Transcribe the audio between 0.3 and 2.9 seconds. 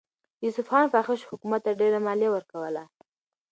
د اصفهان فاحشو حکومت ته ډېره مالیه ورکوله.